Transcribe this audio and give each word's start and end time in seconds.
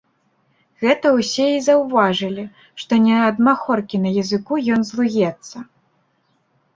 Гэта 0.83 1.09
ўсе 1.17 1.43
і 1.55 1.59
заўважылі, 1.67 2.45
што 2.83 2.93
не 3.05 3.15
ад 3.27 3.35
махоркі 3.49 3.97
на 4.07 4.15
языку 4.23 4.53
ён 4.77 4.81
злуецца. 4.89 5.57